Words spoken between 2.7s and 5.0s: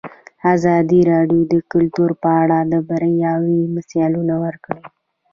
د بریاوو مثالونه ورکړي.